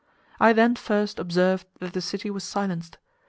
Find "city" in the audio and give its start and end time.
2.01-2.31